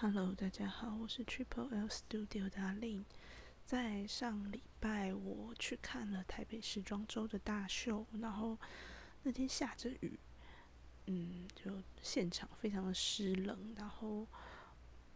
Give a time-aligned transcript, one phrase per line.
[0.00, 3.04] Hello，大家好，我是 Triple L Studio 的阿令。
[3.66, 8.56] 在上礼拜，我去看了台北时装周的大秀，然后
[9.24, 10.16] 那天下着雨，
[11.06, 13.74] 嗯，就现场非常的湿冷。
[13.76, 14.24] 然后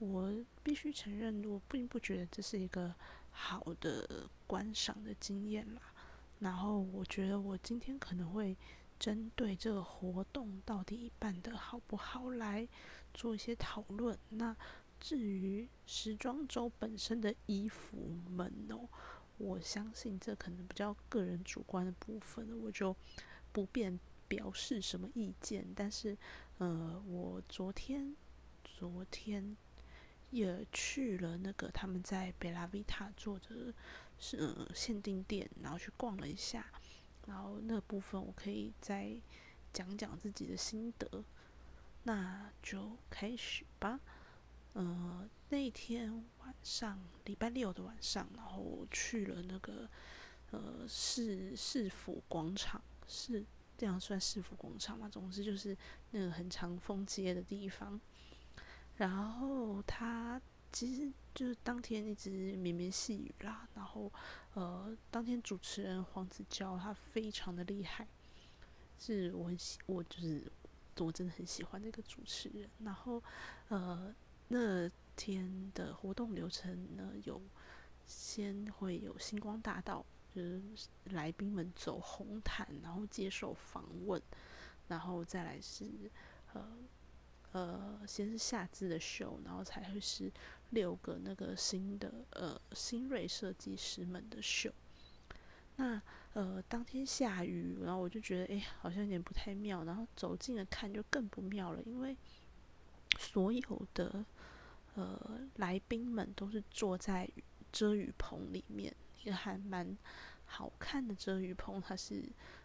[0.01, 2.93] 我必须承认，我并不觉得这是一个
[3.31, 5.81] 好的观赏的经验啦。
[6.41, 8.57] 然后我觉得我今天可能会
[9.03, 12.69] 针对这个活动到底办得好不好来。
[13.15, 14.19] 做一些讨论。
[14.31, 14.57] 那
[14.99, 18.89] 至于时装周本身的衣服们哦，
[19.37, 22.97] 我相信这可能比较个人主观的部分，我就
[23.53, 25.67] 不便表示什么意见。
[25.77, 26.17] 但是，
[26.57, 28.17] 呃，我昨天
[28.65, 29.55] 昨天
[30.31, 33.75] 也去了那个他们在贝拉维塔做的
[34.19, 36.65] 是限定店，然后去逛了一下。
[37.27, 39.21] 然后那部分我可以再
[39.73, 41.25] 讲讲自己的心得。
[42.05, 44.01] 那就开始吧。
[44.73, 49.89] 呃，那天晚上，礼拜六的晚上，然后去了那个
[50.51, 53.45] 呃市市府广场，是
[53.77, 55.09] 这样算市府广场吗？
[55.09, 55.77] 总之就是
[56.11, 58.01] 那个很长风街的地方。
[58.97, 60.41] 然后他
[60.73, 63.69] 其实就是当天一直绵绵细雨啦。
[63.75, 64.11] 然后
[64.55, 68.07] 呃，当天主持人黄子佼他非常的厉害，
[68.99, 70.51] 是我很喜我就是。
[70.99, 72.69] 我真的很喜欢那个主持人。
[72.85, 73.21] 然后，
[73.71, 74.15] 呃，
[74.49, 77.41] 那天的活动流程呢，有
[78.07, 80.63] 先会有星光大道，就是
[81.07, 84.21] 来宾们走红毯，然后接受访问，
[84.87, 85.87] 然后再来是
[86.53, 86.77] 呃
[87.53, 90.31] 呃，先是夏至的秀，然后才会是
[90.73, 94.71] 六个那个新的呃新锐设计师们的秀。
[95.77, 96.01] 那
[96.35, 99.85] 呃，当天下雨，然后我就觉得，哎，好像有点不太妙。
[99.85, 102.17] 然后走近了看，就更不妙了，因为
[103.19, 104.25] 所有的
[104.95, 107.29] 呃来宾们都是坐在
[107.71, 109.97] 遮雨棚里面，一个还蛮
[110.45, 112.23] 好看的遮雨棚，它是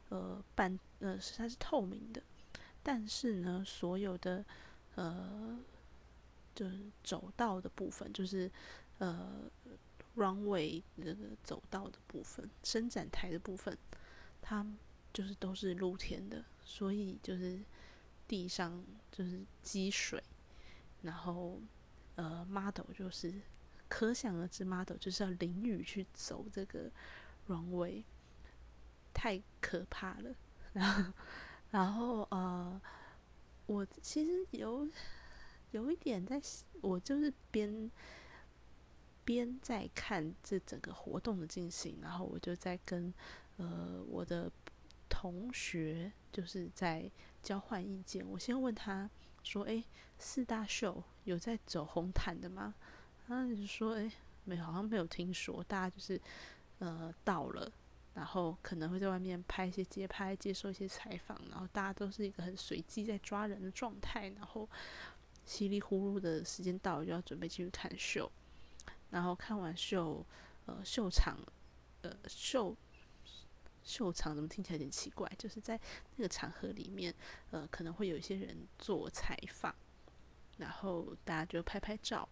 [0.09, 2.21] 呃半呃它是透明的，
[2.83, 4.45] 但是呢，所有的
[4.95, 5.57] 呃
[6.57, 8.51] 就是走道的部分，就是
[8.97, 9.49] 呃。
[10.17, 13.77] runway 那个走道的部分，伸展台的部分，
[14.41, 14.65] 它
[15.13, 17.63] 就是都是露天的，所以就是
[18.27, 20.23] 地上就是积水，
[21.03, 21.61] 然后
[22.15, 23.31] 呃 model 就是
[23.87, 26.89] 可想而知，model 就是要淋雨去走这个
[27.47, 28.03] runway，
[29.13, 30.35] 太可怕了。
[30.73, 31.13] 然后
[31.69, 32.81] 然后呃，
[33.67, 34.89] 我其实有
[35.71, 36.41] 有一点在，
[36.81, 37.91] 我就是边。
[39.27, 43.13] 边在看这整个活动的进行，然后我就在跟
[43.57, 44.49] 呃我的
[45.09, 47.11] 同学就是在
[47.43, 48.25] 交换意见。
[48.25, 49.09] 我先问他
[49.43, 49.83] 说：“哎，
[50.17, 52.73] 四大秀有在走红毯的吗？”
[53.27, 54.09] 他就说：“哎，
[54.45, 55.61] 没，好像没有听说。
[55.65, 56.17] 大家就是
[56.79, 57.69] 呃到了，
[58.13, 64.69] 然后可能会在外面拍一些街拍，接受一些采访，然后大家都是一个很随机在抓人的状态，然后
[65.47, 68.31] 稀里糊涂的时间到了就要准备进去看秀。”
[69.09, 70.23] 然后看完秀，
[70.65, 71.39] 呃，秀场，
[72.01, 72.75] 呃，秀
[73.81, 75.31] 秀场怎么听起来有点奇怪？
[75.37, 75.79] 就是在
[76.17, 77.15] 那个场合里面，
[77.51, 79.73] 呃，可能会有一些人做采访，
[80.57, 82.27] 然后大家就拍拍照。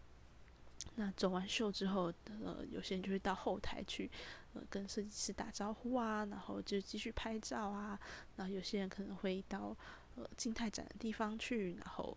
[0.96, 4.12] 那走完秀之后，呃，有些人就会到后台去，
[4.53, 7.97] 呃，跟设计师打招呼啊，然后就继续拍照啊。
[8.36, 9.76] 然后有些人可能会到
[10.16, 12.16] 呃静态展的地方去，然后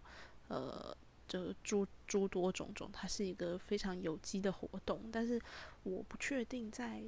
[0.48, 0.97] 呃。
[1.28, 5.38] 就诸诸多种种，它是一个非常有机的活动，但是
[5.82, 7.04] 我不确定在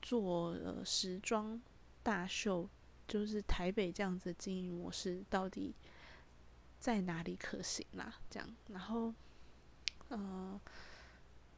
[0.00, 1.60] 做呃时装
[2.02, 2.66] 大秀，
[3.06, 5.74] 就是台北这样子经营模式到底
[6.80, 8.14] 在哪里可行啦？
[8.30, 9.12] 这样，然后
[10.08, 10.58] 呃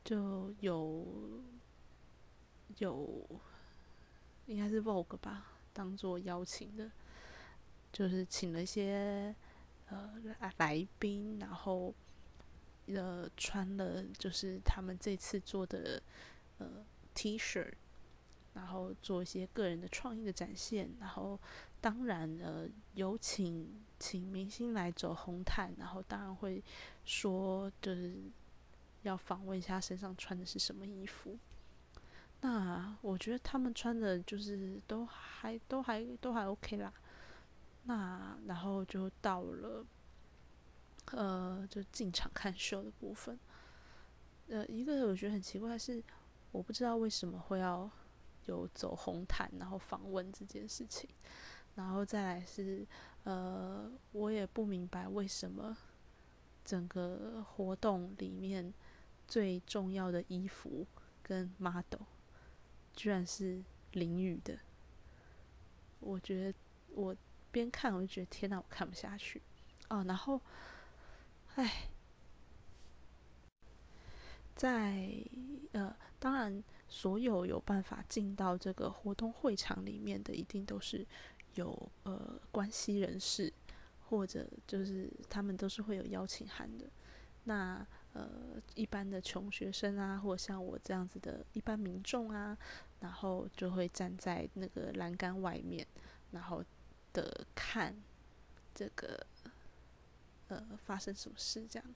[0.02, 1.06] 就有
[2.78, 3.24] 有
[4.46, 6.90] 应该是 Vogue 吧，当做邀请的，
[7.92, 9.32] 就是请了一些。
[9.90, 10.12] 呃，
[10.58, 11.94] 来宾，然后
[12.86, 16.02] 呃，穿了就是他们这次做的
[16.58, 16.84] 呃
[17.14, 17.72] T 恤，
[18.54, 21.38] 然后做一些个人的创意的展现，然后
[21.80, 26.62] 当然呃，有请请明星来走红毯，然后当然会
[27.04, 28.14] 说就是
[29.02, 31.38] 要访问一下身上穿的是什么衣服。
[32.40, 36.92] 那我觉得他们穿的就是都还都还都还 OK 啦。
[37.88, 39.86] 那然后就到了，
[41.12, 43.38] 呃，就进场看秀的部分。
[44.48, 46.04] 呃，一个我觉得很奇怪是，
[46.52, 47.90] 我不知道为什么会要
[48.44, 51.08] 有走红毯然后访问这件事情。
[51.76, 52.86] 然后再来是，
[53.24, 55.74] 呃，我也不明白为什么
[56.62, 58.74] 整个活动里面
[59.26, 60.86] 最重要的衣服
[61.22, 62.02] 跟 model，
[62.92, 64.58] 居然是淋雨的。
[66.00, 66.58] 我觉得
[66.90, 67.16] 我
[67.50, 69.42] 边看我就觉得天哪，我看不下去
[69.88, 70.04] 哦。
[70.06, 70.40] 然后，
[71.54, 71.88] 唉，
[74.54, 75.08] 在
[75.72, 81.06] 呃，当然，所有有办法进到这个活动会场里面的，一定都是
[81.54, 83.52] 有呃关系人士，
[84.08, 86.88] 或者就是他们都是会有邀请函的。
[87.44, 92.56] 那呃，一般的穷学生啊，或像我这样子的一般民众啊。
[93.00, 95.86] 然后就会站在那个栏杆外面，
[96.32, 96.64] 然后
[97.20, 97.94] 的看
[98.74, 99.26] 这个
[100.48, 101.94] 呃发生什么事这样。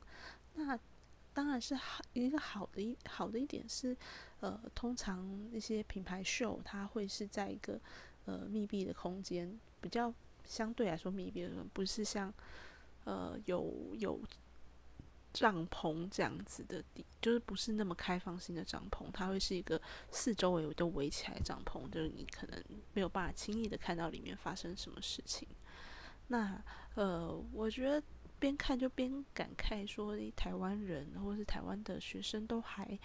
[0.54, 0.78] 那
[1.32, 3.96] 当然是好一个好的一好的一点是，
[4.40, 7.80] 呃，通常一些品牌秀它会是在一个
[8.24, 10.12] 呃密闭的空间，比较
[10.44, 12.32] 相对来说密闭的，不是像
[13.04, 14.20] 呃有有。
[15.32, 19.81] 帐篷这样子的地，就是不是那么开放性的帐篷，它会是一个
[20.11, 22.62] 四周围都围起来帐篷，就是你可能
[22.93, 25.49] 没有办法轻易的看到里面发生什么事情。
[26.29, 26.62] 那
[26.94, 28.02] 呃，我觉得
[28.38, 32.99] 边看就边感慨，说台湾人或者是台湾的学生都还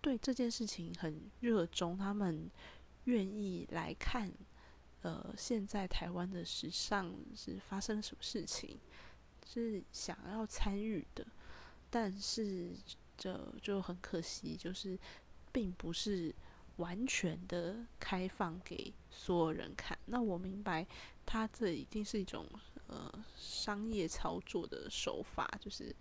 [0.00, 2.50] 对这件事情很热衷，他们
[3.04, 4.32] 愿意来看，
[5.02, 8.78] 呃，现在台湾的时尚是发生了什么事情，
[9.46, 11.26] 是想要参与的。
[11.98, 12.72] 但是
[13.16, 14.98] 这就很可惜，就是
[15.50, 16.34] 并不是
[16.76, 19.98] 完全的开放给所有人看。
[20.04, 20.86] 那我明白，
[21.24, 22.46] 它这一定是一种
[22.88, 25.96] 呃商业操作的手法，就是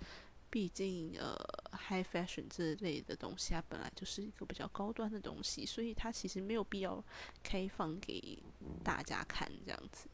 [0.50, 1.33] 毕竟呃
[1.71, 7.01] high fashion 这类的东西，它本来就是一个比较高端的东西，所以它其实没有必要
[7.41, 8.38] 开放给
[8.83, 10.09] 大家看这样子。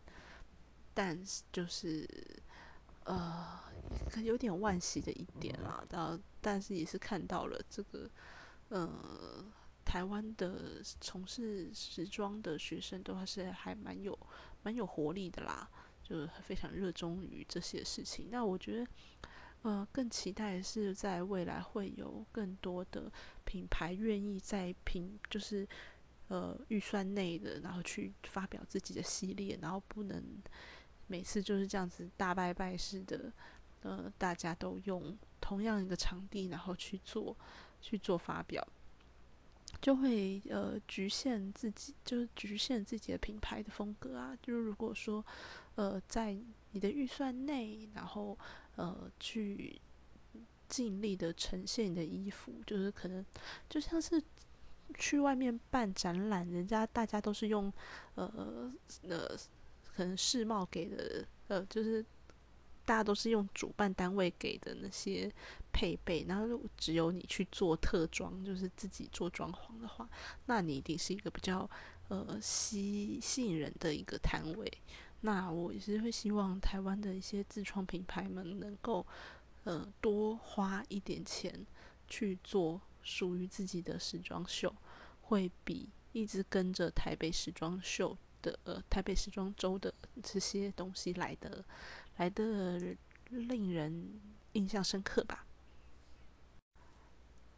[0.94, 2.07] 但是就是。
[3.04, 3.60] 呃，
[4.24, 8.10] 有点惋惜的一点啦，但但是也是看到了这个，
[8.70, 9.46] 呃，
[9.86, 14.18] 台湾的从事时装的学生都还是还蛮有
[14.64, 15.70] 蛮有活力的啦，
[16.04, 18.28] 就是非常热衷于这些事情。
[18.30, 18.88] 那我觉得，
[19.64, 23.12] 呃，更期待是在未来会有更多的
[23.46, 25.68] 品牌愿意在品，就是
[26.28, 30.24] 呃预算内的，然后去发表自己的系列，然后不能。
[31.08, 33.30] 每次就是这样子大拜拜式的，
[33.81, 37.36] 呃，大家都用同样一个场地，然后去做
[37.81, 38.66] 去做发表，
[39.81, 44.38] 就会呃局限自己，就是局限自己的品牌的风格啊。
[44.42, 45.25] 就是如果说
[45.75, 46.38] 呃在
[46.72, 48.38] 你的预算内，然后
[48.75, 49.80] 呃去
[50.68, 53.25] 尽力的呈现你的衣服，就是可能
[53.69, 54.22] 就像是
[54.98, 57.72] 去外面办展览，人家大家都是用
[58.16, 58.72] 呃
[59.04, 59.38] 呃。
[59.94, 62.04] 可能世贸给的，呃，就是
[62.92, 65.32] 大家都是用主办单位给的那些
[65.72, 70.10] 配备，然后只有你去做特装，就是自己做装潢的话，
[70.48, 71.70] 那你一定是一个比较
[72.10, 74.70] 呃吸吸引人的一个摊位。
[75.22, 79.08] 那我也是会希望台湾的一些自创品牌们能够
[79.64, 81.66] 呃多花一点钱
[82.10, 84.76] 去做属于自己的时装秀，
[85.22, 88.18] 会比一直跟着台北时装秀。
[88.44, 91.64] 的呃，台北时装周的这些东西来的
[92.18, 92.80] 来的
[93.30, 94.19] 令人
[94.54, 95.46] 印象深刻吧。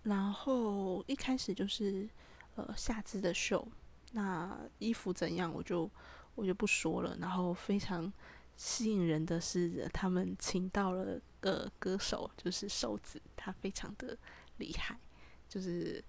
[0.03, 2.10] 然后一开始就是
[2.55, 3.67] 呃夏姿的秀，
[4.12, 5.89] 那衣服怎样我就
[6.36, 7.15] 我就不说了。
[7.19, 8.12] 然后非常
[8.55, 14.17] 吸引人的是，他们请到了个歌手，就是瘦子，他非常的
[14.57, 15.00] 厉害，
[15.48, 16.03] 就是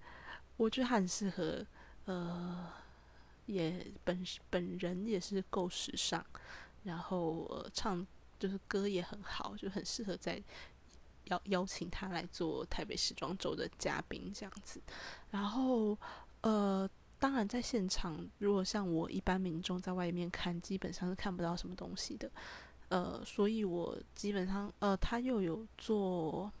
[0.57, 1.65] 我觉得他很适合
[2.05, 2.67] 呃。
[3.47, 6.25] 也本本人也是够时尚，
[6.83, 8.03] 然后呃唱
[8.39, 10.41] 就是歌也很好，就很适合在
[11.25, 14.81] 邀邀请他来做台北时装周的嘉宾这样子。
[15.31, 15.97] 然后
[16.41, 16.89] 呃，
[17.19, 22.29] 当然在现场，如果像我一般民众在外面看，基本上是看不到什么东西的。
[22.89, 26.51] 呃，所以我基本上呃，他又有做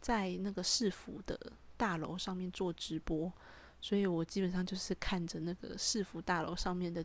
[0.00, 1.38] 在那个市府的
[1.76, 3.32] 大楼上面做直播。
[3.80, 7.04] 所以我基本上就是看着那个市府大楼上面的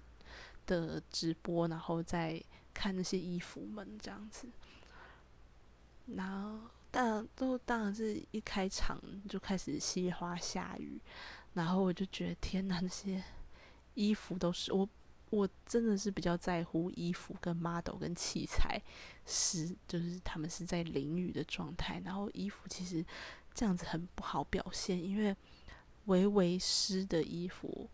[0.65, 2.43] 的直播，然后在
[2.73, 4.47] 看那些衣服们这样子。
[6.07, 10.99] 然后，但都当然是一开场就开始稀花下雨，
[11.53, 13.23] 然后我就觉得天哪，那些
[13.93, 14.87] 衣服都是我，
[15.29, 18.81] 我真的是比较在乎衣服跟 model 跟器材
[19.25, 23.05] 是，就是他们是在淋雨的状态，然后衣服其实
[23.53, 25.35] 这样子很不好表现，因为。
[26.07, 27.89] 微微湿的衣服，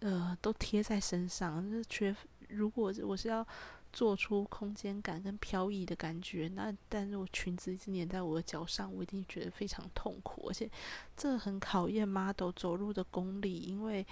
[0.00, 1.62] 呃，都贴在身上。
[1.70, 2.12] 就是缺，
[2.48, 3.46] 如果我是要
[3.92, 6.48] 做出空间感跟飘逸的感觉。
[6.54, 10.70] 那但是我裙子一直粘在我的脚上，我一定觉得非常痛苦，而且
[11.16, 14.06] 这很考验 model 走路的功力，因为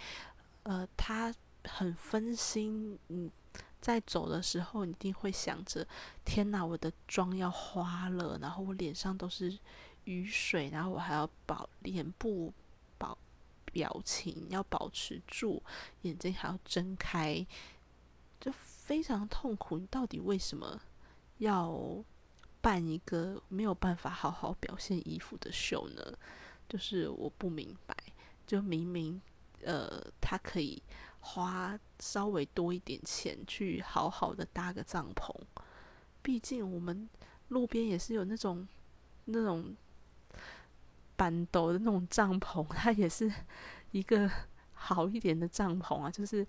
[0.65, 2.99] 呃，他很分心。
[3.09, 3.31] 嗯，
[3.81, 5.87] 在走的时候，你一定会想着：
[6.25, 9.57] 天哪，我的妆要花了，然后我脸上都是
[10.05, 12.53] 雨水，然后我还要保脸部
[12.99, 13.17] 保
[13.67, 15.63] 表情要保持住，
[16.03, 17.47] 眼睛还要睁开。
[18.89, 20.81] 非常痛苦，你到底为什么
[21.37, 22.03] 要
[22.63, 26.03] 办一个没有办法好好表现衣服的秀呢？
[26.67, 27.95] 就是我不明白，
[28.47, 29.21] 就明明
[29.63, 30.83] 呃，他可以
[31.21, 35.39] 花稍微多一点钱去好好的搭个帐篷，
[36.23, 37.07] 毕竟我们
[37.49, 38.67] 路边也是有那种
[39.27, 39.77] 那种
[41.15, 43.31] 板斗的那种帐篷，它也是
[43.91, 44.31] 一个
[44.73, 46.47] 好一点的帐篷啊，就是。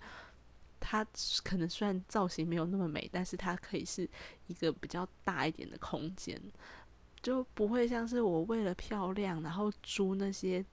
[0.80, 1.06] 它
[1.44, 4.08] 可能虽然造型没有那么美，但是它可以是
[4.46, 6.40] 一个比较大一点的空间，
[7.22, 10.64] 就不会像是我为了漂亮，然后租那些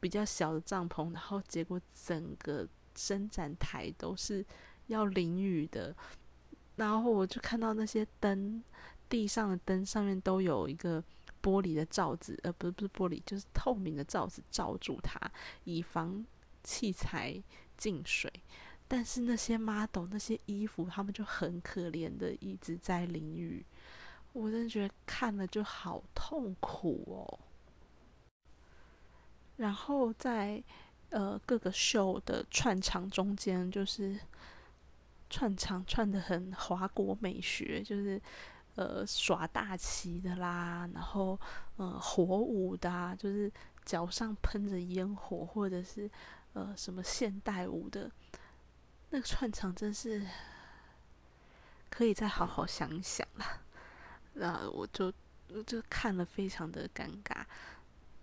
[0.00, 4.44] 比较小的帐篷，然后结果整个伸展台都是
[4.86, 5.94] 要淋雨的，
[6.76, 8.64] 然后我就看到那些灯，
[9.08, 11.02] 地上的灯上面都有一个
[11.42, 15.20] 玻璃的罩子，呃，不是不是玻璃，就是透明的罩子罩住它，
[15.64, 16.24] 以防
[16.62, 17.42] 器材
[17.76, 18.32] 进水。
[18.96, 23.66] 但是那些 model 那些衣服，他们就很可怜的一直在淋雨，
[24.32, 27.40] 我真的觉得看了就好痛苦哦。
[29.56, 30.62] 然后在
[31.08, 34.16] 呃各个秀的串场中间，就是
[35.28, 38.22] 串场串的很华国美学，就是
[38.76, 41.36] 呃耍大旗的啦，然后
[41.78, 43.50] 呃火舞的，就是
[43.84, 46.08] 脚上喷着烟火，或者是
[46.52, 48.08] 呃什么现代舞的。
[49.14, 50.26] 那个串场真是
[51.88, 53.62] 可以再好好想一想了，
[54.32, 55.12] 那我就
[55.64, 57.44] 就看了非常的尴尬，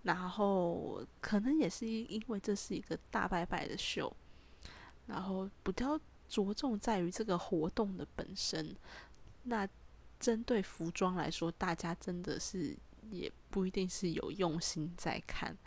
[0.03, 4.13] 然后可能也是因因为这是一个大拜拜的秀，
[5.07, 8.75] 然后比较着重在于这个活动的本身。
[9.43, 9.65] 那
[10.19, 12.75] 针对服装来说，大家真的是
[13.09, 15.57] 也不一定是有用心在看，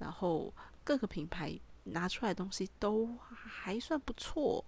[0.00, 0.52] 然后
[0.82, 1.56] 各个品牌。
[1.84, 4.64] 拿出来东西都还算不错，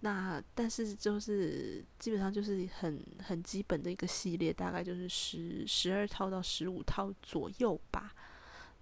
[0.00, 8.12] 那但是就是基本上就是很很基本的一个系列，大概就是十十二套到十五套左右吧。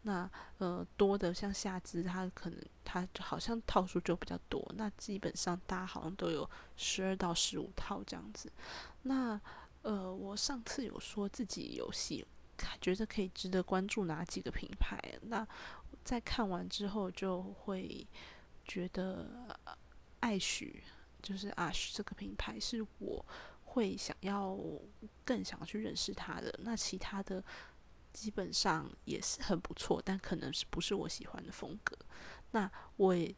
[0.02, 4.66] 那呃多的像夏姿，它可能它好像套数就比较多。
[4.76, 8.50] 那基本上大家好像都有十二到十五套这样子。
[9.02, 9.38] 那
[9.82, 12.26] 呃我上次有说自己有戏，
[12.80, 14.98] 觉得可以值得关注哪几个品牌？
[15.22, 15.46] 那
[16.10, 18.04] 在看完之后，就会
[18.64, 19.56] 觉得
[20.18, 20.82] 爱许
[21.22, 23.24] 就是 Ash 这个品牌是我
[23.62, 24.58] 会想要
[25.24, 26.52] 更想去认识它的。
[26.64, 27.40] 那其他的
[28.12, 31.96] 基本上也是很不错，但可能是不是我喜欢的风格。
[32.50, 33.32] 那我也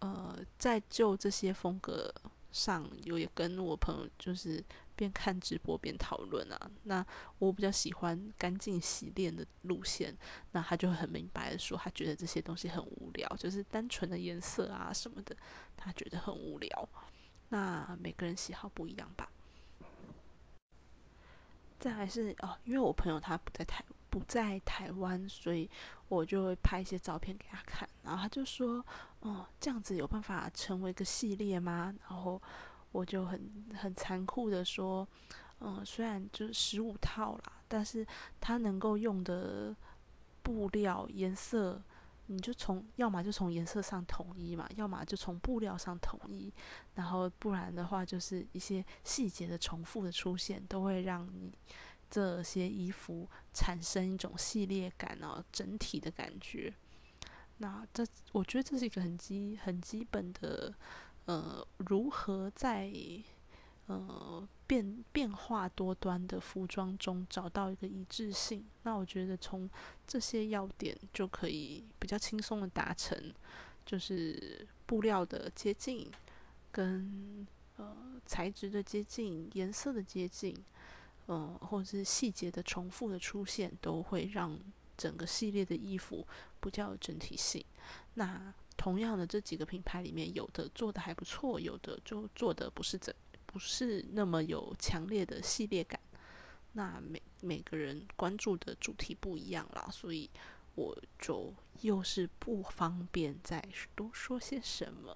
[0.00, 2.14] 呃在就这些风格
[2.52, 4.62] 上，有也跟我朋友就是。
[5.00, 7.04] 边看直播边讨论啊，那
[7.38, 10.14] 我比较喜欢干净洗练的路线，
[10.52, 15.34] 那他就很明白的说，他觉得这些东西很无聊，就是单纯的颜色啊什么的，
[15.74, 16.88] 他觉得很无聊。
[17.48, 19.30] 那每个人喜好不一样吧。
[21.78, 25.68] 再还是哦，因为我朋友他不在台不在台湾，所以
[26.08, 28.84] 我就会拍一些照片给他看，然后他就说，
[29.20, 31.94] 哦，这样子有办法成为个系列吗？
[32.06, 32.40] 然后。
[32.92, 33.40] 我就很
[33.74, 35.06] 很残酷的说，
[35.60, 38.04] 嗯，虽然就是十五套啦，但是
[38.40, 39.74] 它能够用的
[40.42, 41.80] 布料颜色，
[42.26, 46.52] 你就从要么就从颜色上统一嘛，要么就从布料上统一，
[46.94, 51.52] 然后不然的话就是一些细节的重复的出现，都会让你
[52.10, 56.74] 这些衣服产生一种系列感啊，整体的感觉。
[57.58, 60.74] 那这我觉得这是一个很基很基本的。
[61.30, 62.92] 呃，如何在
[63.86, 68.64] 呃变变化多端的服装中找到一个一致性？
[68.82, 69.70] 那我觉得从
[70.08, 73.32] 这些要点就可以比较轻松的达成，
[73.86, 76.10] 就是布料的接近，
[76.72, 77.46] 跟
[77.76, 77.96] 呃
[78.26, 80.52] 材质的接近，颜色的接近，
[81.26, 84.58] 呃或者是细节的重复的出现，都会让
[84.96, 86.26] 整个系列的衣服
[86.60, 87.64] 比较有整体性。
[88.14, 96.00] 那同样的这几个品牌里面，有的做的还不错，有的就做的不是怎不是那么有强烈的系列感。
[96.72, 100.30] 那每每个人关注的主题不一样啦，所以
[100.76, 103.62] 我就又是不方便再
[103.94, 105.14] 多说些什么，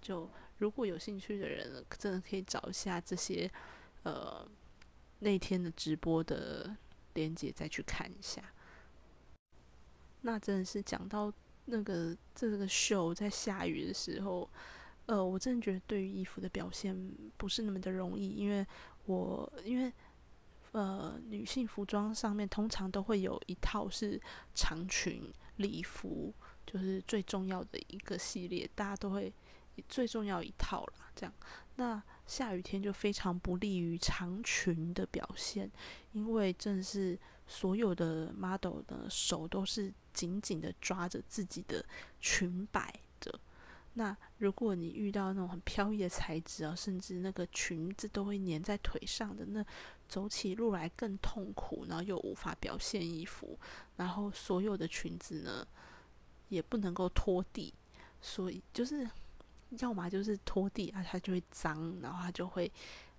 [0.00, 3.50] 就如果有兴趣的人，真的可以找一下这些
[4.04, 4.48] 呃
[5.18, 6.76] 那天的直播的
[7.14, 8.54] 链接，再去看一下。
[10.20, 11.32] 那真的是讲到
[11.70, 14.48] 那个这个秀在下雨的时候，
[15.06, 16.94] 呃，我真的觉得对于衣服的表现
[17.36, 18.66] 不是那么的容易，因为
[19.06, 19.92] 我因为
[20.72, 24.20] 呃女性服装上面通常都会有一套是
[24.54, 26.32] 长裙礼服，
[26.66, 29.32] 就是最重要的一个系列，大家都会
[29.88, 31.10] 最重要一套啦。
[31.14, 31.32] 这样，
[31.76, 35.70] 那下雨天就非常不利于长裙的表现，
[36.12, 37.18] 因为正是
[37.50, 39.92] 所有的 model 的手都是。
[40.12, 41.82] 紧紧的抓着自己的
[42.20, 43.40] 裙摆的，
[43.94, 49.64] 那如果你遇到那种很飘逸的材质啊，甚至那个裙子都会粘在腿上的，那
[50.08, 53.56] 走起路来更痛苦，然后又无法表现衣服，
[53.96, 55.64] 然后所有的裙子呢
[56.48, 57.72] 也不能够拖地，
[58.20, 59.08] 所以就是
[59.78, 62.70] 要么就是拖地啊，它就会脏，然后它就会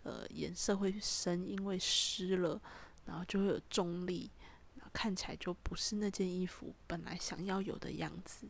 [0.03, 2.61] 呃颜色会深，因为湿了，
[3.05, 4.31] 然后就会有重力。
[4.93, 8.45] 看起来就不是那件衣服本来想要有的样子，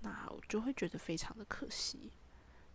[0.00, 2.10] 那我就会觉得非常的可惜。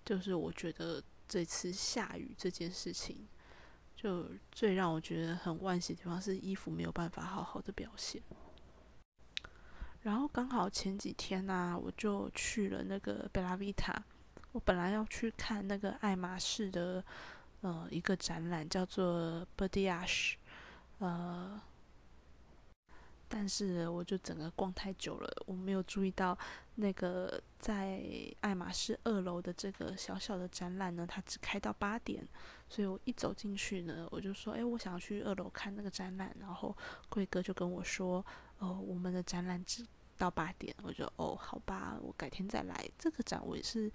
[0.05, 3.27] 就是我觉得这次下雨这件事情，
[3.95, 8.21] 就最让我觉得很惋惜的地方是衣服没有办法好好的表现。
[10.03, 14.03] 然后刚好前几天呢，我就去了那个贝拉维塔，
[14.51, 17.03] 我本来要去看那个爱马仕的
[17.61, 20.37] 呃一个展览，叫做 b o d i a s h
[20.99, 21.61] 呃。
[23.31, 26.35] 但是我就整个逛太久了，我没有注意到
[26.73, 28.01] 那个在
[28.41, 32.27] 爱马仕二楼的这个小小的展览呢，它只开到八点，
[32.67, 36.75] 所以我一走进去呢，我就说，哎，我想要去二楼看那个展览，然后
[37.07, 38.25] 贵哥就跟我说，
[38.57, 39.85] 哦，我们的展览只
[40.17, 42.89] 到八点，我就哦，好吧，我改天再来。
[42.97, 43.91] 这个展我也是。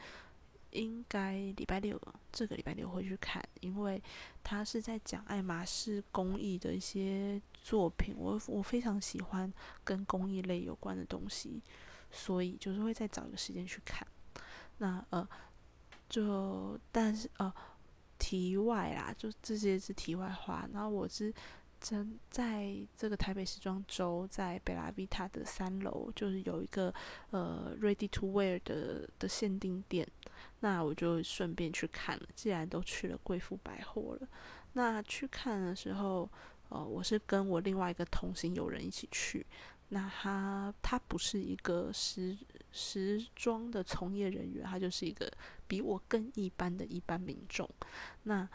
[0.75, 2.00] 应该礼拜六，
[2.31, 4.02] 这个礼拜六会去看，因为
[4.43, 9.52] 他是在讲爱马仕工艺的一些作品，我我非常喜欢
[9.83, 11.62] 跟工艺类有关的东西，
[12.11, 14.06] 所以就是会再找一个时间去看。
[14.78, 15.26] 那呃，
[16.08, 17.52] 就但是呃，
[18.19, 20.69] 题外啦，就这些是题外话。
[20.73, 21.32] 然后我是。
[21.84, 26.92] 在在这个台北时装周，在贝拉维塔的三楼，就是有一个
[27.30, 30.08] 呃 ready to wear 的的限定店，
[30.60, 32.26] 那我就顺便去看了。
[32.34, 34.28] 既然都去了贵妇百货了，
[34.73, 36.26] 那去看的时候，
[36.70, 39.44] 呃，我是跟我另外一个同行友人一起去。
[39.90, 42.34] 那他他不是一个时
[42.73, 45.30] 时装的从业人员，他就是一个
[45.68, 47.68] 比我更一般的一般民众。
[48.23, 48.49] 那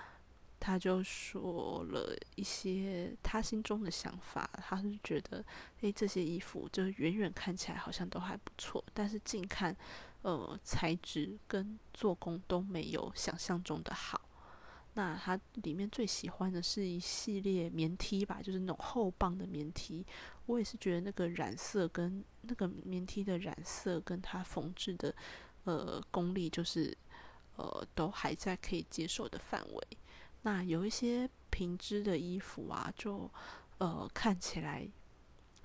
[0.59, 5.43] 他就说了一些他心中的想法，他是觉得，
[5.81, 9.75] 诶，这些衣服就远远看起来好像都还不错，但是近看，
[10.21, 14.21] 呃，材质跟做工都没有想象中的好。
[14.95, 20.05] 那他里面最喜欢的是一系列棉 T 吧，就是那种厚棒的棉 T。
[20.47, 25.15] 我也是觉得那个染色跟那个棉 T 的染色跟它缝制的，
[25.63, 26.97] 呃，功力就是，
[27.55, 29.87] 呃，都还在可以接受的范围。
[30.41, 33.29] 那有一些平织的衣服啊，就
[33.77, 34.87] 呃看起来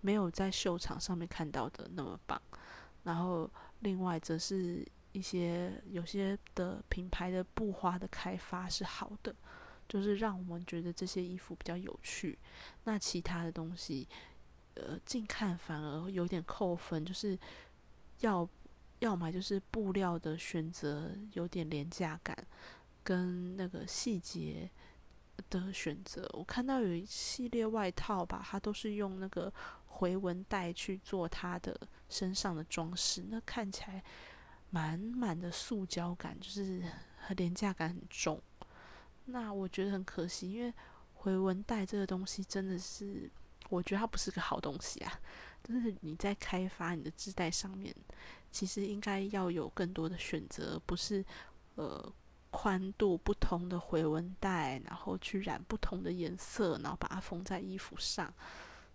[0.00, 2.40] 没有在秀场上面看到的那么棒。
[3.04, 9.34] 然后另外则是一些有些的品牌的布花的开发是好的，
[9.88, 12.38] 就是让我们觉得这些衣服比较有趣。
[12.84, 14.08] 那其他的东西，
[14.74, 17.38] 呃，近看反而有点扣分，就是
[18.20, 18.48] 要
[18.98, 22.34] 要么就是布料的选择有点廉价感。
[23.04, 24.68] 跟那个细节
[25.50, 29.52] 的选择，我看到有一系列外套吧，它都是用那个
[29.86, 34.02] 回纹带去做它的身上的装饰，那看起来
[34.70, 36.82] 满满的塑胶感，就是
[37.36, 38.40] 廉价感很重。
[39.26, 40.72] 那我觉得很可惜，因为
[41.12, 43.30] 回纹带这个东西真的是，
[43.68, 45.20] 我觉得它不是个好东西啊。
[45.62, 47.94] 就是你在开发你的织带上面，
[48.50, 51.24] 其实应该要有更多的选择，不是
[51.74, 52.12] 呃。
[52.56, 58.32] 宽度不同的回纹带，然后去染不同的颜色，然后把它缝在衣服上，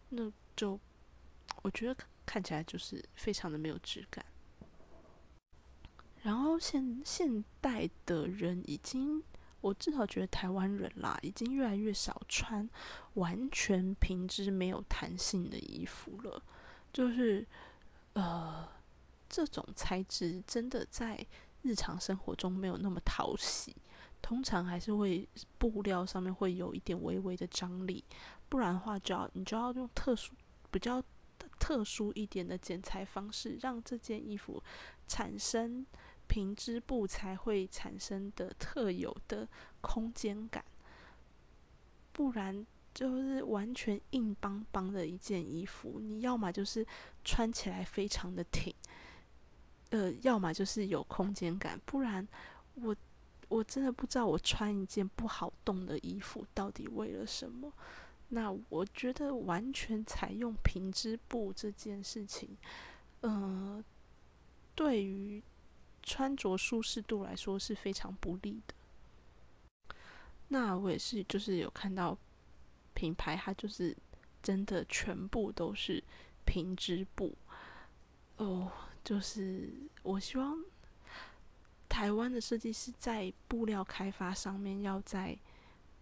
[0.08, 0.80] 那就
[1.62, 4.26] 我觉得看起来就是非常的没有质感。
[6.24, 9.22] 然后现现代的人已经，
[9.60, 12.68] 我至少觉得台湾人啦，已经越来越少穿
[13.16, 16.42] 完全平织没有弹性的衣服了，
[16.94, 17.46] 就是
[18.14, 18.66] 呃，
[19.28, 21.28] 这种材质真的在。
[21.62, 23.76] 日常生活中没有那么讨喜，
[24.22, 28.04] 通常还是会布料上面会有一点微微的张力，
[28.48, 30.34] 不然的话就要你就要用特殊
[30.72, 31.04] 比较
[31.60, 34.62] 特殊一点的剪裁方式，让这件衣服
[35.08, 35.86] 产生
[36.28, 39.48] 平织布才会产生的特有的
[39.82, 40.64] 空间感，
[42.12, 46.00] 不然就是完全硬邦邦的一件衣服。
[46.00, 46.86] 你要么就是
[47.24, 48.74] 穿起来非常的挺，
[49.90, 52.28] 呃，要么就是有空间感，不然
[52.76, 52.96] 我
[53.48, 57.74] 我真的不知道我穿一件不好动的衣服到底为了什么。
[58.30, 62.56] 那我觉得完全采用平织布这件事情，
[63.22, 63.84] 呃，
[64.76, 65.42] 对于
[66.04, 68.76] 穿着舒适度来说是非常不利的。
[70.50, 72.16] 那我也是，就是有看到
[72.94, 73.98] 品牌，它就是
[74.44, 76.04] 真的全部都是
[76.46, 77.36] 平织布。
[78.38, 78.72] 哦，
[79.10, 80.56] 就是我希望
[81.88, 85.36] 台湾的设计师在布料开发上面要再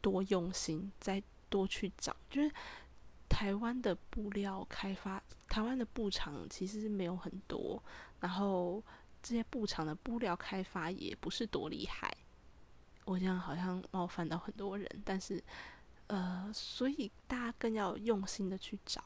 [0.02, 2.14] 多用心，再多去找。
[2.30, 2.52] 就是
[3.30, 7.82] 台湾的布料开发，台湾的布厂其实是没有很多，
[8.20, 8.84] 然后。
[9.20, 12.16] 这些布厂的布料开发也不是多厉害，
[13.04, 15.44] 我这样好像冒犯到很多人，但是，
[16.06, 19.04] 呃，所以大家更要用心的去找。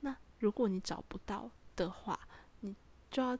[0.00, 2.18] 那如果你找不到的话，
[3.12, 3.38] 就要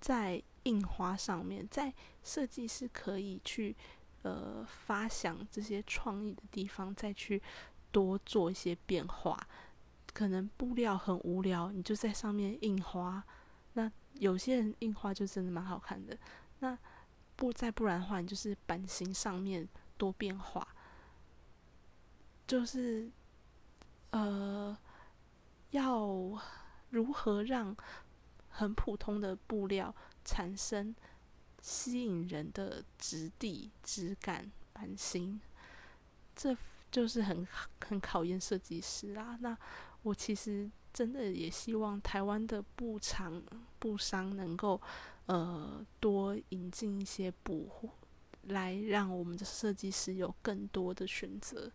[0.00, 3.74] 在印花上面，在设计师可以去
[4.22, 7.40] 呃发想这些创意的地方，再去
[7.90, 9.38] 多做一些变化。
[10.12, 13.24] 可能布料很无聊，你就在上面印花。
[13.72, 16.18] 那有些人印花就真的蛮好看的，
[16.58, 16.76] 那
[17.34, 20.66] 不再不然的话，你就是版型上面多变化，
[22.46, 23.10] 就是
[24.10, 24.76] 呃，
[25.70, 26.06] 要
[26.90, 27.74] 如何让
[28.52, 30.94] 很普通的布料产生
[31.60, 35.40] 吸引人的质地、质感、版型，
[36.36, 36.56] 这
[36.90, 37.46] 就是很
[37.84, 39.36] 很考验设计师啊。
[39.40, 39.58] 那
[40.02, 40.70] 我其实。
[40.94, 43.42] 真的也希望台湾的布厂、
[43.78, 44.78] 布商能够，
[45.24, 47.88] 呃，多引进一些布，
[48.48, 51.72] 来让我们的设计师有更多的选择。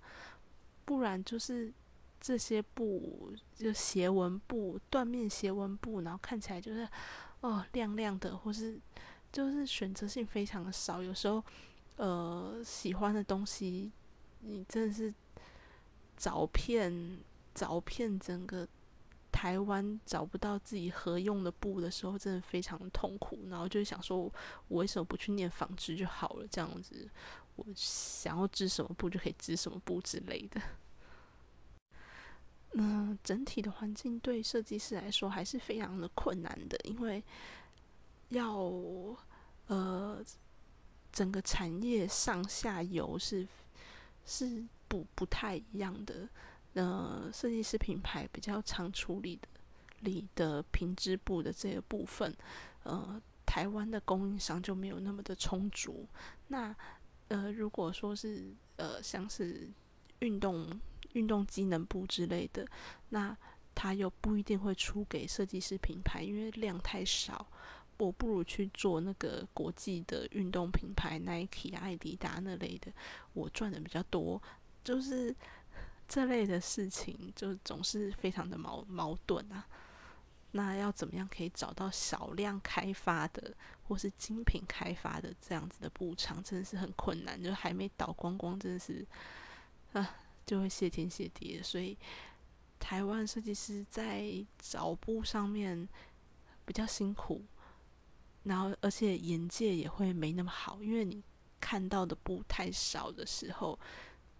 [0.86, 1.74] 不然就是
[2.20, 6.88] 这些布，就斜纹布、缎面斜纹布，然后看起来就是
[7.42, 8.80] 哦亮亮的，或是
[9.32, 11.02] 就是选择性非常的少。
[11.02, 11.44] 有时候，
[11.98, 13.92] 呃，喜欢的东西，
[14.42, 15.14] 你真的是
[16.16, 17.20] 找遍
[17.54, 18.68] 找遍整个。
[19.30, 23.38] 台湾找不到自己合用的布的时候，真的非常痛苦。
[23.50, 26.48] 然后就想说，我为什么不去念纺织就好了？
[26.48, 27.08] 这样子，
[27.56, 30.60] 我想要织什么布就可以织什么布之类的。
[32.72, 37.24] 那整体的环境对设计师来说还是非常的困难的，因为
[38.30, 38.56] 要
[39.68, 40.24] 呃
[41.12, 43.48] 整个产业上下游是
[44.26, 46.28] 是不不太一样的。
[46.74, 49.48] 呃，设计师品牌比较常处理的
[50.02, 52.32] 里的平织布的这个部分，
[52.84, 56.08] 呃，台湾的供应商就没有那么的充足。
[56.50, 56.76] 那
[57.30, 59.68] 呃，如果说是呃，像是
[60.20, 60.70] 运动
[61.18, 62.66] 运动机能布之类的，
[63.10, 63.36] 那
[63.74, 67.48] 它又不一定会出给设计师品牌，因为量太少。
[67.98, 72.92] 我不如去做那个国际的运动品牌，Nike、艾迪达那类的，
[73.34, 74.42] 我赚的比较多，
[74.84, 75.36] 就是。
[76.10, 79.68] 这类的事情就总是非常的矛矛盾啊。
[80.52, 83.54] 那要怎么样可以找到少量开发的
[83.84, 87.44] 或是精品开发的这样子的布厂，真的是很困难。
[87.44, 89.06] 就还没倒光光，真的是
[89.92, 90.16] 啊，
[90.48, 91.62] 就会谢天谢地。
[91.62, 91.96] 所以
[92.80, 95.88] 台湾设计师在找布上面
[96.66, 97.46] 比较辛苦，
[98.42, 101.22] 然后而且眼界也会没那么好，因为你
[101.60, 103.78] 看到的布太少的时候，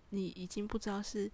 [0.10, 1.32] 你已经不知道是。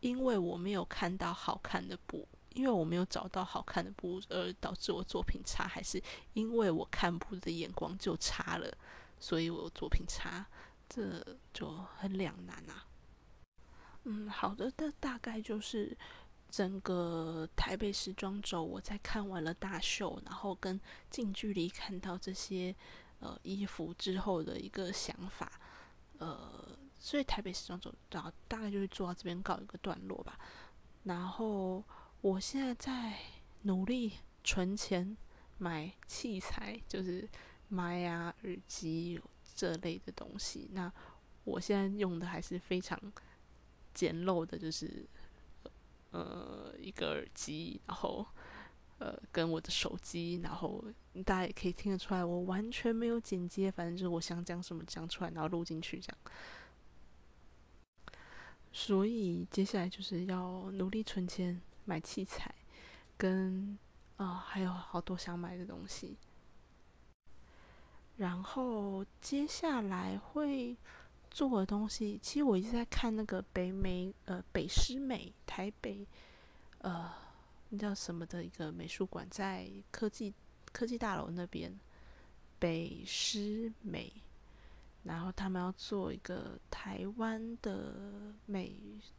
[0.00, 5.98] 因为我没有看到好看的布，因为我没有找到好看的布，而导致我作品差，还是
[6.34, 8.70] 因为我看布的眼光就差了，
[9.18, 10.44] 所以我作品差，
[10.90, 12.84] 这就很两难啊。
[14.04, 15.96] 嗯，好的，那大概就是
[16.50, 22.74] 整个台北时装周，我在看完了大秀，然后跟近距离看到这些
[23.20, 25.60] 呃衣服之后的一个想法，
[26.18, 26.78] 呃。
[26.96, 30.38] 所以台北时装周大大概就是做到这边告一个段落吧。
[31.02, 31.84] 然后
[32.22, 33.18] 我现在在
[33.62, 34.10] 努力
[34.42, 35.14] 存钱
[35.58, 37.28] 买器材，就是
[37.68, 39.20] 麦啊、耳机
[39.54, 40.70] 这类的东西。
[40.72, 40.90] 那
[41.44, 42.98] 我现在用的还是非常
[43.94, 45.06] 简陋的，就是
[46.10, 48.26] 呃一个耳机，然后
[48.98, 50.84] 呃跟我的手机，然后
[51.24, 56.18] 大家也可以听得出来，我完全没有剪接，反正就是我想讲什么讲出来，然后录进去这样。
[58.72, 62.52] 所以接下来就是要努力存钱买器材，
[63.16, 63.78] 跟
[64.16, 66.16] 啊还有好多想买的东西。
[68.16, 70.76] 然后接下来会
[71.34, 76.06] 做的东西，其实我一直在看那个北美呃北师美台北
[76.78, 77.12] 呃
[77.70, 80.32] 那叫什么的一个美术馆，在科技
[80.72, 81.76] 科技大楼那边
[82.60, 84.12] 北师美，
[85.02, 88.76] 然后他们要做一个台湾的美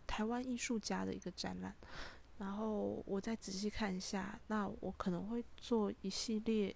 [0.07, 1.75] 台湾艺术家的一个展览，
[2.37, 6.73] 然后我再仔细看一下，那我可能会做一系列。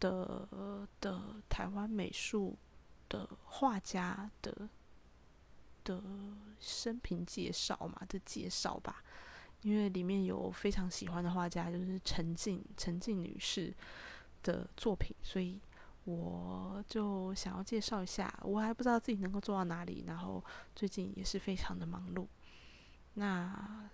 [0.00, 2.56] 的的台湾美术
[3.10, 4.68] 的画家的
[5.84, 6.02] 的
[6.58, 9.02] 生平介绍嘛的介绍吧，
[9.62, 13.74] 因为里面有非常喜欢的画家，就是陈静陈静女士
[14.42, 15.60] 的作品，所以
[16.04, 18.32] 我就想要介绍一下。
[18.42, 20.42] 我还不知道自己能够做到哪里，然后
[20.74, 22.26] 最近也是非常的忙碌。
[23.14, 23.90] 那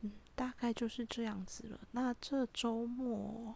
[0.00, 1.80] 嗯，大概就是这样子了。
[1.92, 3.54] 那这周末。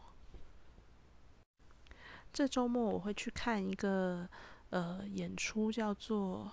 [2.37, 4.29] 这周末我会去看一个
[4.69, 6.53] 呃演出，叫做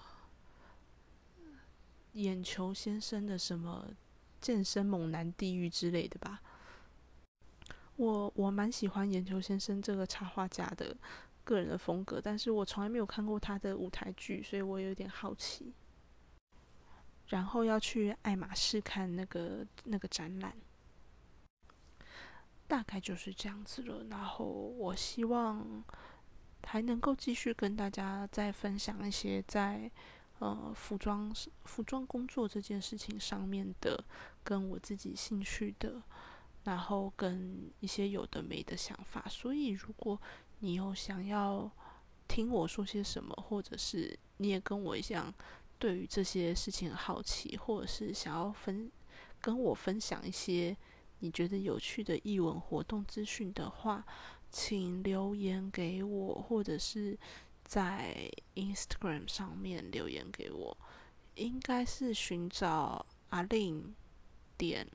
[2.13, 3.89] 眼球先生的什么
[4.39, 6.41] 健身猛男地狱之类的吧。
[7.97, 10.95] 我我蛮喜欢眼球先生这个插画家的
[11.43, 15.73] 个人的风格，但是我从来没有看过他的舞台剧，所以我有点好奇。
[17.27, 20.55] 然后要去爱马仕看那个那个展览。
[22.73, 25.83] 大概就是这样子了，然后我希望
[26.63, 29.91] 还能够继续跟大家再分享一些在
[30.39, 31.31] 呃服装
[31.65, 34.03] 服装工作这件事情上面的
[34.43, 36.01] 跟我自己兴趣的，
[36.63, 39.23] 然后跟一些有的没的想法。
[39.29, 40.19] 所以如果
[40.61, 41.69] 你有想要
[42.27, 45.31] 听我说些什么，或者是你也跟我一样
[45.77, 48.91] 对于这些事情好奇，或者是想要分
[49.39, 50.75] 跟我分享一些。
[51.23, 54.05] 你觉得有趣的译文活动资讯的话，
[54.51, 57.17] 请留言给我，或者是
[57.63, 60.77] 在 Instagram 上面留言给我，
[61.35, 63.95] 应该是寻找阿令
[64.57, 64.85] 点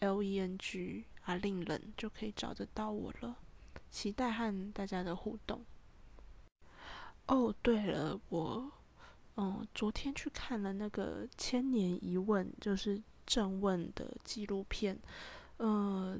[0.00, 3.36] L E N G 阿令人就可以找得到我了。
[3.88, 5.64] 期待和大家的互动。
[7.28, 8.72] 哦，对了，我
[9.36, 14.98] 嗯昨天去看了那个《千年一问》，就是正问的纪录片。
[15.58, 16.18] 呃，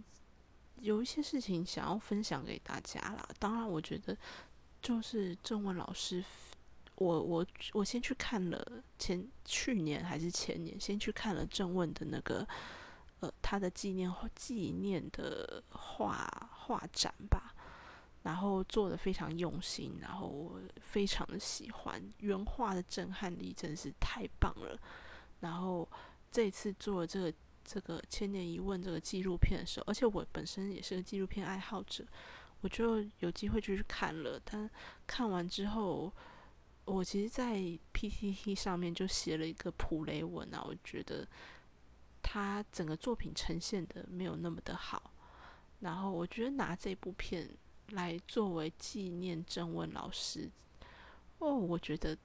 [0.81, 3.29] 有一些事情想要分享给大家啦。
[3.39, 4.17] 当然，我觉得
[4.83, 6.25] 就是郑问老师，
[6.97, 12.47] 我我我先去看了前去年还是前年，先去看了郑问的那个
[13.21, 17.55] 呃他的纪念纪念的画画展吧。
[18.23, 24.77] 然后做的非常用心，然后我非常的喜欢原画的震撼力，真是太棒了。
[25.39, 25.89] 然后
[26.31, 27.33] 这次做这个。
[27.69, 32.07] 这个千年一问这个纪录片的时候，而且我本身也是个纪录片爱好者，
[32.61, 34.41] 我就有机会就去看了。
[34.45, 34.71] 但
[35.05, 36.13] 看完之后，
[36.85, 41.27] 我其实，在 PPT 上面就写了一个普雷文啊，我觉得
[42.23, 45.11] 他整个作品呈现的没有那么的好。
[45.81, 47.51] 然后我觉得拿这部片
[47.89, 50.49] 来作为纪念郑问老师，
[51.41, 52.17] 哦，我觉得。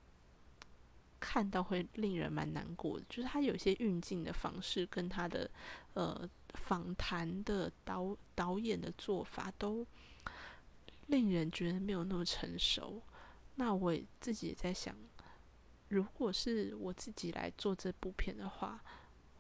[1.22, 5.50] 看到会令人蛮难过的，就是他有些运镜的方式，跟他的
[5.94, 9.86] 呃访谈的导导演的做法，都
[11.08, 13.02] 令人觉得没有那么成熟。
[13.56, 14.96] 那我自己也在想，
[15.90, 18.84] 如果是我自己来做这部片的话，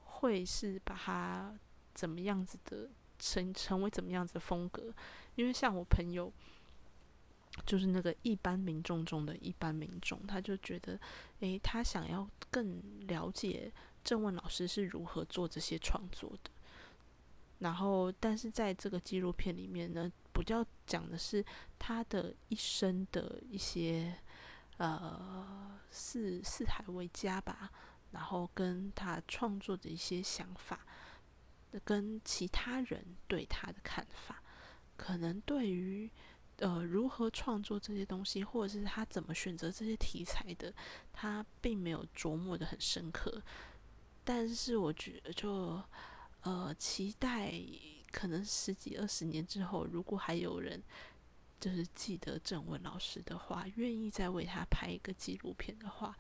[0.05, 1.57] 会是把它
[1.95, 4.93] 怎么样子的成成为怎么样子的风格？
[5.33, 6.31] 因为像我朋友。
[7.65, 10.97] 就是那个一般民众中的一般民众，他就觉得，
[11.41, 13.71] 诶，他想要更了解
[14.03, 16.49] 郑问老师是如何做这些创作的。
[17.59, 21.45] 然后，但是在这个纪录片里面呢，比较讲的是
[21.77, 24.17] 他的一生的一些，
[24.77, 27.69] 呃，四四海为家吧，
[28.11, 30.79] 然后跟他创作的一些想法，
[31.83, 34.41] 跟其他人对他的看法，
[34.95, 36.09] 可能对于。
[36.61, 40.71] 呃，如何创作这些东西，或者是他怎么选择这些题材的，
[41.11, 43.41] 他并没有琢磨的很深刻。
[44.23, 45.81] 但是我觉，就
[46.41, 47.51] 呃，期待
[48.11, 50.79] 可能十几二十年之后，如果还有人
[51.59, 56.15] 就是记得郑文老师的话，愿意再为他拍一个纪录片的话，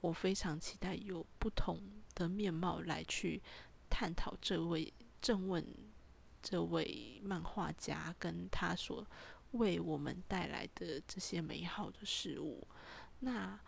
[0.00, 1.80] 我非常期待有不同
[2.12, 3.40] 的面貌来去
[3.88, 5.64] 探讨这位郑问
[6.42, 9.06] 这位漫画家跟他所。
[9.52, 12.66] 为我们带来的这些美好的事物，
[13.20, 13.58] 那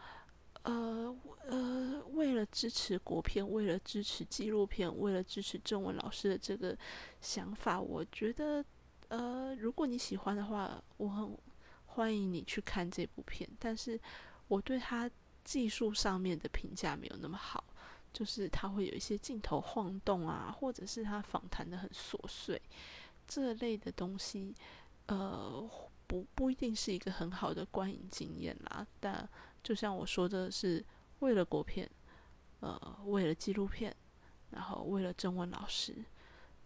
[0.63, 6.77] 呃呃，为了支持国片，为了支持纪录片，为了支持正文老师的这个
[7.21, 8.63] 想法，我觉得
[9.09, 11.39] 呃，如果你喜欢的话，我很
[11.87, 13.99] 欢迎你去看这部片，但是
[14.49, 15.11] 我对它
[15.43, 17.65] 技术上面的评价没有那么好，
[18.13, 22.61] 就是它会有一些镜头晃动啊，或者是它访谈的很琐碎，
[23.27, 24.55] 这类的东西，
[25.09, 25.71] 呃，
[26.07, 28.87] 不不一定是一个很好的观影经验啦。
[28.99, 29.29] 但
[29.63, 30.83] 就像我说的是，
[31.19, 31.91] 为了国片，
[32.61, 33.95] 呃，为了纪录片，
[34.51, 36.05] 然后为了郑文老师。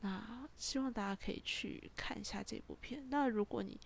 [0.01, 3.07] 那希望大家可以去看一下这部片。
[3.09, 3.79] 那如果你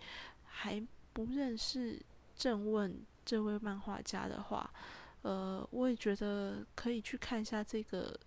[0.43, 2.01] 还不认识
[2.35, 4.73] 郑问这位漫画家的话，
[5.21, 8.19] 呃，我也觉得可以去看一下这个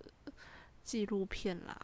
[0.85, 1.77] 纪录片啦。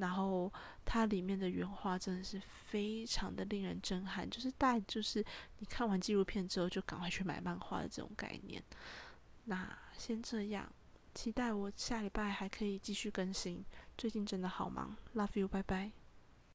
[0.00, 0.52] 然后
[0.84, 5.24] 它里面的原画真的是非常的令人震撼，就是大就是
[5.58, 8.60] 你看完纪录片之后就赶快去买漫画的这种概念。
[9.44, 10.68] 那先这样。
[11.12, 13.64] 期待我下礼拜还可以继续更新，
[13.98, 15.90] 最近真的好忙，Love you，拜拜。